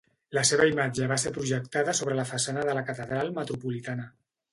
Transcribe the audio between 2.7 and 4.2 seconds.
de la Catedral Metropolitana.